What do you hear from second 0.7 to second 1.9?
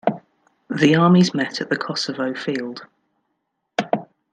The armies met at the